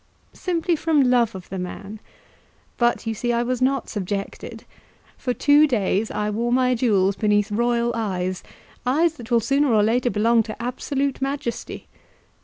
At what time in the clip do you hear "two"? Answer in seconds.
5.31-5.67